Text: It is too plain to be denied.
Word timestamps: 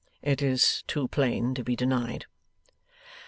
It 0.23 0.41
is 0.41 0.83
too 0.87 1.07
plain 1.09 1.53
to 1.53 1.63
be 1.63 1.75
denied. 1.75 2.25